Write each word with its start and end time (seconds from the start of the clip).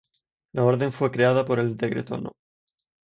La 0.53 0.63
orden 0.63 0.91
fue 0.91 1.11
creada 1.11 1.45
por 1.45 1.59
el 1.59 1.77
Decreto 1.77 2.19
No. 2.19 2.31